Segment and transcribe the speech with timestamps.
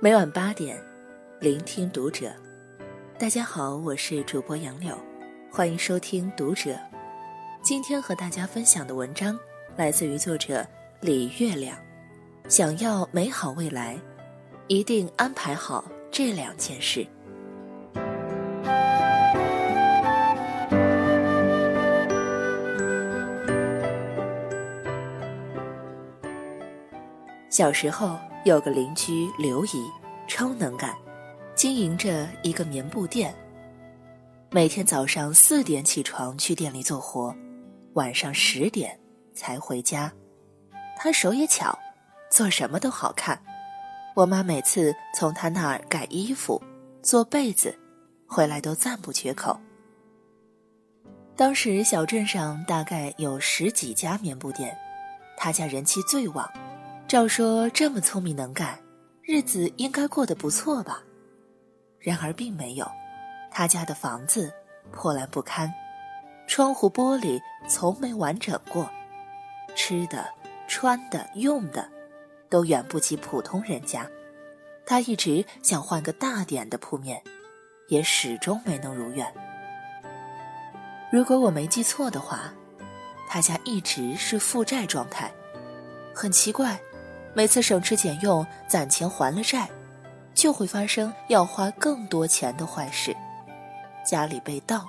[0.00, 0.76] 每晚八点，
[1.38, 2.32] 聆听读者。
[3.20, 4.98] 大家好，我是主播杨柳，
[5.48, 6.70] 欢迎收听《读者》。
[7.62, 9.38] 今天和大家分享的文章
[9.76, 10.66] 来自于作者
[11.00, 11.78] 李月亮。
[12.48, 13.96] 想要美好未来，
[14.66, 17.06] 一定安排好这两件事。
[27.52, 29.86] 小时候有个邻居刘姨，
[30.26, 30.96] 超能干，
[31.54, 33.34] 经营着一个棉布店。
[34.50, 37.36] 每天早上四点起床去店里做活，
[37.92, 38.98] 晚上十点
[39.34, 40.10] 才回家。
[40.96, 41.78] 他手也巧，
[42.30, 43.38] 做什么都好看。
[44.16, 46.58] 我妈每次从他那儿改衣服、
[47.02, 47.78] 做被子，
[48.26, 49.60] 回来都赞不绝口。
[51.36, 54.74] 当时小镇上大概有十几家棉布店，
[55.36, 56.50] 他家人气最旺。
[57.12, 58.78] 照说这么聪明能干，
[59.20, 61.02] 日子应该过得不错吧？
[61.98, 62.90] 然而并没有，
[63.50, 64.50] 他家的房子
[64.92, 65.70] 破烂不堪，
[66.46, 67.38] 窗户玻璃
[67.68, 68.88] 从没完整过，
[69.74, 70.26] 吃的、
[70.66, 71.86] 穿的、用的，
[72.48, 74.08] 都远不及普通人家。
[74.86, 77.22] 他一直想换个大点的铺面，
[77.88, 79.30] 也始终没能如愿。
[81.10, 82.54] 如果我没记错的话，
[83.28, 85.30] 他家一直是负债状态，
[86.14, 86.80] 很奇怪。
[87.34, 89.68] 每次省吃俭用攒钱还了债，
[90.34, 93.16] 就会发生要花更多钱的坏事：
[94.04, 94.84] 家里被盗，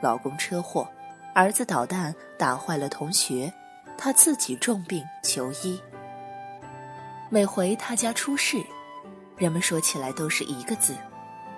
[0.00, 0.88] 老公车祸，
[1.34, 3.52] 儿子捣蛋打坏了同学，
[3.98, 5.78] 他自己重病求医。
[7.28, 8.64] 每回他家出事，
[9.36, 10.94] 人们说起来都是一个字：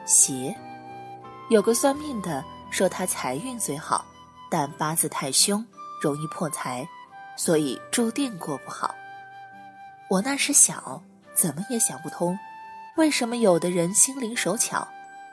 [0.04, 0.56] 邪。
[1.50, 4.04] 有个算命的说他财运虽好，
[4.50, 5.64] 但八字太凶，
[6.02, 6.84] 容易破财，
[7.36, 8.92] 所以注定过不好。
[10.08, 11.02] 我那时小，
[11.34, 12.38] 怎么也想不通，
[12.96, 14.86] 为什么有的人心灵手巧，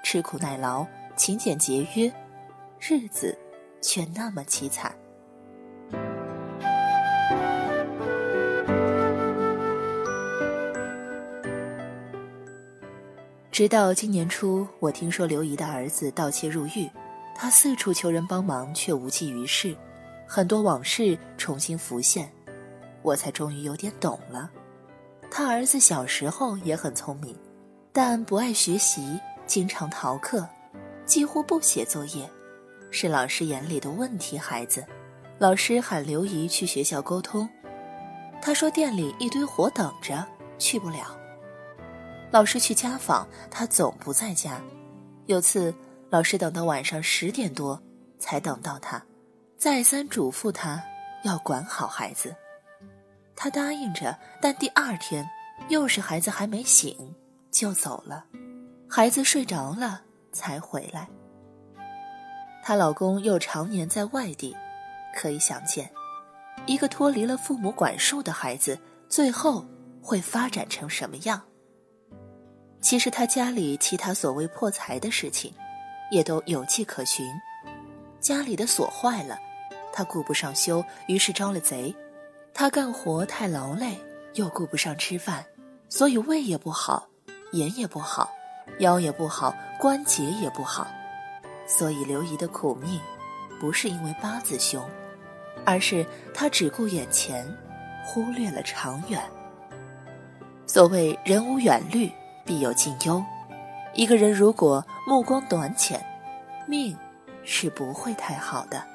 [0.04, 0.84] 吃苦耐劳，
[1.16, 2.12] 勤俭节约，
[2.80, 3.38] 日子
[3.82, 4.92] 却那么凄惨。
[13.52, 16.90] 直到今年初，我听说刘姨的儿子盗窃入狱，
[17.36, 19.78] 他四处求人帮忙，却无济于事，
[20.28, 22.28] 很多往事重新浮现，
[23.04, 24.50] 我才终于有点懂了。
[25.36, 27.36] 他儿子小时候也很聪明，
[27.92, 30.48] 但不爱学习，经常逃课，
[31.08, 32.30] 几乎不写作业，
[32.92, 34.86] 是老师眼里的问题孩子。
[35.40, 37.50] 老师喊刘姨去学校沟通，
[38.44, 40.24] 他说店里一堆活等着，
[40.60, 41.18] 去不了。
[42.30, 44.62] 老师去家访，他总不在家。
[45.26, 45.74] 有次
[46.12, 47.82] 老师等到晚上十点多
[48.20, 49.04] 才等到他，
[49.58, 50.80] 再三嘱咐他
[51.24, 52.36] 要管好孩子。
[53.36, 55.30] 他答应着，但第二天，
[55.70, 57.16] 又是孩子还没醒，
[57.52, 58.26] 就走了。
[58.90, 60.02] 孩子睡着了
[60.32, 61.08] 才回来。
[62.62, 64.56] 她老公又常年在外地，
[65.16, 65.92] 可以想见，
[66.66, 68.80] 一个脱离了父母管束的孩子，
[69.10, 69.66] 最后
[70.02, 71.42] 会发展成什么样。
[72.80, 75.54] 其实他家里其他所谓破财的事情，
[76.12, 77.26] 也都有迹可循。
[78.20, 79.38] 家里的锁坏了，
[79.92, 81.94] 他顾不上修，于是招了贼。
[82.54, 84.00] 他干活太劳累，
[84.36, 85.44] 又顾不上吃饭，
[85.90, 87.08] 所以胃也不好，
[87.54, 88.30] 眼也不好，
[88.78, 90.88] 腰也不好，关节也不好。
[91.66, 93.02] 所以刘姨的苦命，
[93.60, 94.88] 不是因为八字凶，
[95.66, 97.44] 而是他只顾眼前，
[98.06, 99.20] 忽略了长远。
[100.68, 102.12] 所谓人无远虑，
[102.46, 103.24] 必有近忧。
[103.96, 106.04] 一个人如果目光短浅，
[106.68, 106.96] 命
[107.44, 108.93] 是不会太好的。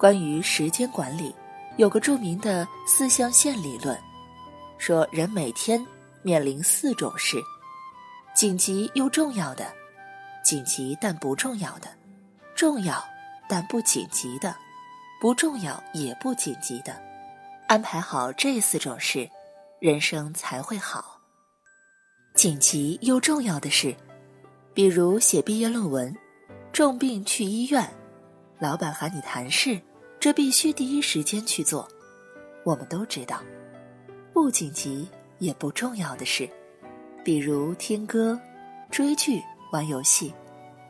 [0.00, 1.34] 关于时间管理，
[1.76, 3.94] 有个著名的四象限理论，
[4.78, 5.86] 说人每天
[6.22, 7.36] 面临四种事：
[8.34, 9.70] 紧急又重要的，
[10.42, 11.88] 紧急但不重要的，
[12.54, 13.06] 重要
[13.46, 14.56] 但不紧急的，
[15.20, 16.98] 不重要也不紧急的。
[17.68, 19.28] 安排好这四种事，
[19.80, 21.20] 人生才会好。
[22.34, 23.94] 紧急又重要的事，
[24.72, 26.16] 比如写毕业论文，
[26.72, 27.86] 重病去医院，
[28.58, 29.78] 老板喊你谈事。
[30.20, 31.88] 这必须第一时间去做。
[32.62, 33.42] 我们都知道，
[34.34, 35.08] 不紧急
[35.38, 36.46] 也不重要的事，
[37.24, 38.38] 比如听歌、
[38.90, 40.34] 追剧、玩游戏，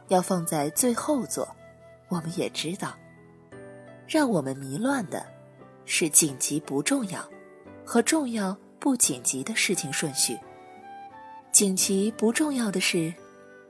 [0.09, 1.49] 要放在最后做。
[2.09, 2.93] 我们也知道，
[4.09, 5.25] 让我们迷乱的
[5.85, 7.25] 是紧急不重要
[7.85, 10.37] 和重要不紧急的事情顺序。
[11.53, 13.15] 紧急不重要的事，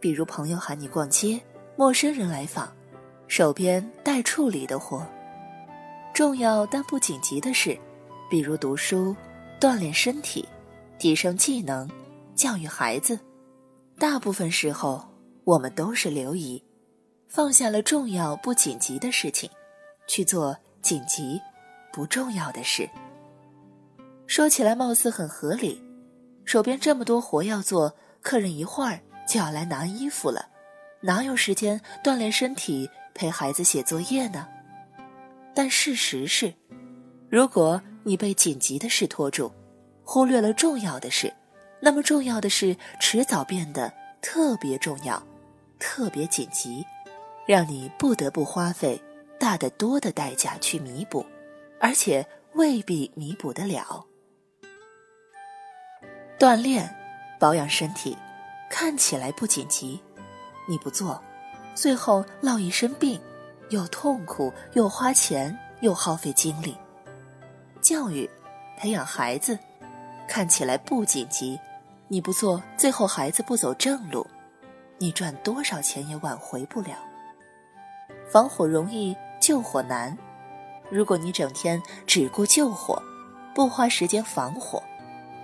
[0.01, 1.39] 比如朋友喊你逛街，
[1.77, 2.75] 陌生人来访，
[3.29, 5.05] 手边待处理的活；
[6.21, 7.75] 重要但不紧急的事，
[8.29, 9.17] 比如读书、
[9.59, 10.47] 锻炼身体、
[10.99, 11.91] 提升技能、
[12.35, 13.19] 教育孩子。
[13.99, 15.03] 大部分时候，
[15.45, 16.63] 我们都是流移，
[17.27, 19.49] 放下了重要不紧急的事情，
[20.07, 21.41] 去做紧急
[21.91, 22.87] 不重要的事。
[24.27, 25.83] 说起来貌似很合理，
[26.45, 30.51] 手边这么多活要做，客人一会儿就要来拿衣服了，
[31.01, 34.47] 哪有时间锻炼身体、陪孩子写作业呢？
[35.55, 36.55] 但事实是，
[37.29, 39.53] 如果你被紧急的事拖住，
[40.05, 41.33] 忽略了重要的事，
[41.81, 43.93] 那么重要的事迟早变得
[44.23, 45.23] 特别重要、
[45.79, 46.85] 特别紧急，
[47.47, 49.01] 让你不得不花费
[49.39, 51.25] 大得多的代价去弥补，
[51.79, 54.05] 而且未必弥补得了。
[56.39, 56.89] 锻炼、
[57.39, 58.17] 保养身体，
[58.71, 60.01] 看起来不紧急，
[60.69, 61.23] 你不做，
[61.75, 63.21] 最后落一身病，
[63.71, 66.77] 又痛苦又花钱又耗费精力。
[67.81, 68.29] 教育、
[68.77, 69.59] 培养孩子，
[70.29, 71.59] 看起来不紧急，
[72.09, 74.27] 你不做，最后孩子不走正路，
[74.99, 76.91] 你赚多少钱也挽回不了。
[78.31, 80.17] 防火容易，救火难。
[80.91, 83.03] 如果你整天只顾救火，
[83.55, 84.83] 不花时间防火。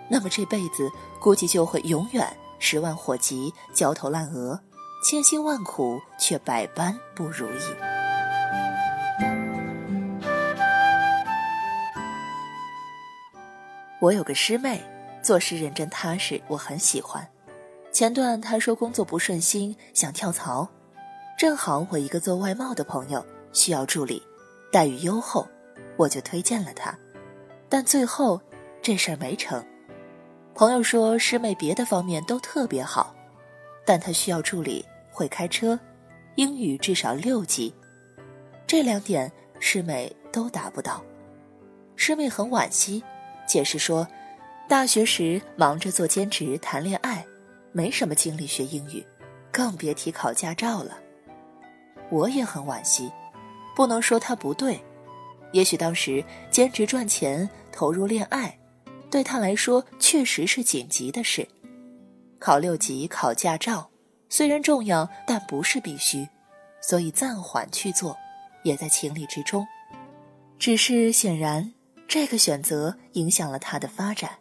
[0.09, 0.91] 那么这辈子
[1.21, 4.61] 估计就会永远十万火急，焦头烂额，
[5.05, 7.96] 千辛万苦却百般不如意。
[13.99, 14.79] 我有个师妹，
[15.23, 17.27] 做事认真踏实，我很喜欢。
[17.91, 20.69] 前段她说工作不顺心，想跳槽，
[21.39, 24.23] 正好我一个做外贸的朋友需要助理，
[24.71, 25.47] 待遇优厚，
[25.97, 26.95] 我就推荐了她。
[27.71, 28.39] 但最后
[28.83, 29.65] 这事儿没成。
[30.55, 33.15] 朋友说，师妹别的方面都特别好，
[33.87, 35.79] 但她需要助理会开车，
[36.35, 37.75] 英语至少六级，
[38.67, 41.03] 这两点师妹都达不到。
[41.97, 43.03] 师妹很惋惜，
[43.47, 44.07] 解释说，
[44.69, 47.25] 大学时忙着做兼职、谈恋爱，
[47.73, 49.07] 没什么精力学英语，
[49.53, 50.99] 更别提考驾照了。
[52.11, 53.11] 我也很惋惜，
[53.75, 54.81] 不能说他不对，
[55.53, 58.59] 也许当时兼职赚钱，投入恋爱。
[59.11, 61.47] 对他来说，确实是紧急的事。
[62.39, 63.89] 考六级、考驾照，
[64.29, 66.29] 虽然重要，但不是必须，
[66.81, 68.17] 所以暂缓去做，
[68.65, 69.67] 也在情理之中。
[70.59, 71.73] 只是显然，
[72.19, 74.39] 这个选择影响了他的发展。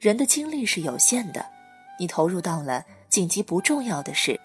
[0.00, 1.44] 人的精力是有限的，
[2.00, 4.40] 你投入到了紧急不重要的事，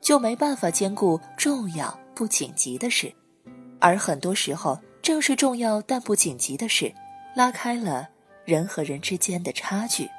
[0.00, 3.14] 就没办法兼顾重要不紧急的事。
[3.78, 6.92] 而很多时候，正是重要但不紧急的事，
[7.36, 8.08] 拉开了。
[8.44, 10.10] 人和人之间的差距。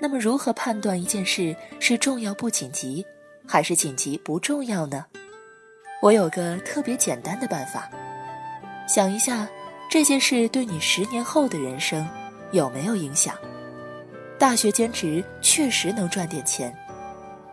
[0.00, 3.06] 那么，如何判断一件事是重要不紧急，
[3.46, 5.06] 还是紧急不重要呢？
[6.00, 7.90] 我有个特别简单的办法：
[8.88, 9.46] 想一下
[9.90, 12.08] 这件事对你十年后的人生
[12.52, 13.34] 有没有影响。
[14.38, 16.74] 大学兼职确实能赚点钱，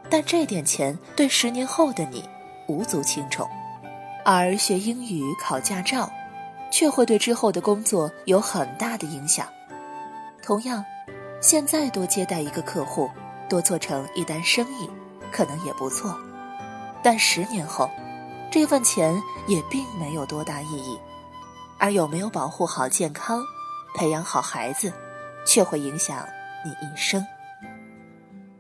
[0.10, 2.24] 但这点钱对十年后的你
[2.68, 3.46] 无足轻重。
[4.24, 6.10] 而学英语、考驾照，
[6.72, 9.46] 却会对之后的工作有很大的影响。
[10.42, 10.84] 同样，
[11.42, 13.10] 现在多接待一个客户，
[13.50, 14.89] 多做成一单生意，
[15.34, 16.18] 可能也不错。
[17.04, 17.89] 但十年后，
[18.51, 20.98] 这份钱也并没有多大意义。
[21.80, 23.44] 而有没有保护好健康、
[23.94, 24.92] 培养好孩子，
[25.46, 26.27] 却会影响
[26.66, 27.25] 你一生。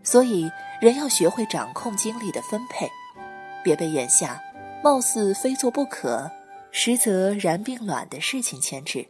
[0.03, 2.89] 所以，人要学会掌控精力的分配，
[3.63, 4.41] 别被眼下。
[4.83, 6.29] 貌似非做不可，
[6.71, 9.05] 实则然并卵的事情牵制，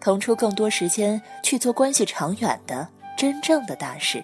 [0.00, 2.86] 腾出更多时间去做关系长远的
[3.16, 4.22] 真正的大事，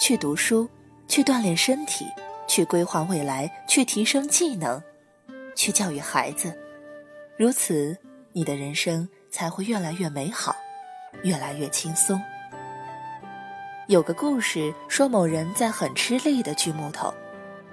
[0.00, 0.68] 去读书，
[1.06, 2.06] 去锻炼身体，
[2.48, 4.82] 去规划未来，去提升技能，
[5.54, 6.56] 去教育孩子。
[7.36, 7.96] 如此，
[8.32, 10.54] 你的人生才会越来越美好，
[11.22, 12.20] 越来越轻松。
[13.86, 17.12] 有个故事说，某人在很吃力的锯木头。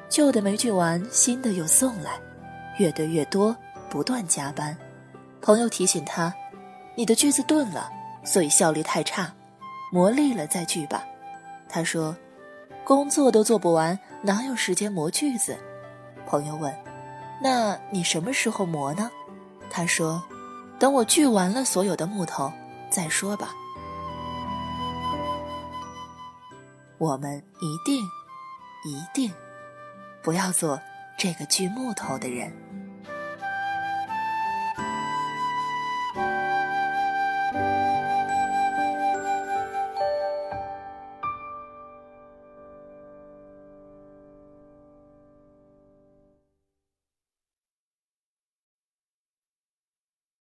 [0.09, 2.19] 旧的没锯完，新的又送来，
[2.77, 3.55] 越堆越多，
[3.89, 4.75] 不断加班。
[5.41, 6.33] 朋友提醒他
[6.95, 7.89] ：“你的锯子钝了，
[8.23, 9.31] 所以效率太差，
[9.91, 11.05] 磨利了再锯吧。”
[11.69, 12.15] 他说
[12.85, 15.57] ：“工作都做不完，哪有时间磨锯子？”
[16.25, 16.73] 朋友问
[17.41, 19.11] ：“那你什么时候磨呢？”
[19.69, 20.23] 他说
[20.79, 22.51] ：“等我锯完了所有的木头
[22.89, 23.53] 再说吧。”
[26.97, 28.03] 我们一定，
[28.85, 29.31] 一定。
[30.23, 30.81] 不要做
[31.17, 32.51] 这个锯木头的人。